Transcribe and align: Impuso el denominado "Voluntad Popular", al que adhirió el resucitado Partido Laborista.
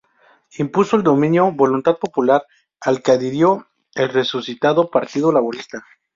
Impuso 0.57 0.95
el 0.95 1.03
denominado 1.03 1.51
"Voluntad 1.51 1.99
Popular", 1.99 2.41
al 2.79 3.03
que 3.03 3.11
adhirió 3.11 3.67
el 3.93 4.09
resucitado 4.09 4.89
Partido 4.89 5.31
Laborista. 5.31 5.85